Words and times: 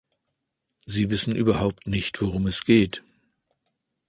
Sie 0.87 1.11
wissen 1.11 1.35
überhaupt 1.35 1.85
nicht, 1.85 2.23
worum 2.23 2.47
es 2.47 2.63
geht. 2.63 3.03